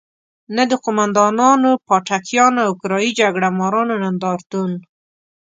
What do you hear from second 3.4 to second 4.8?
مارانو نندارتون.